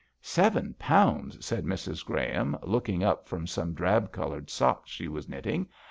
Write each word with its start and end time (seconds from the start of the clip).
"Seven 0.23 0.73
pounds," 0.79 1.45
said 1.45 1.63
Mrs. 1.63 2.03
Graham, 2.03 2.57
looking 2.63 3.03
up 3.03 3.27
from 3.27 3.45
some 3.45 3.75
drab 3.75 4.11
coloured 4.11 4.49
socks 4.49 4.89
she 4.89 5.07
was 5.07 5.29
knit 5.29 5.43
ting. 5.43 5.69